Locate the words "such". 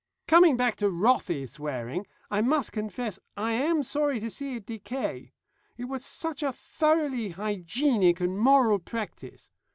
6.03-6.41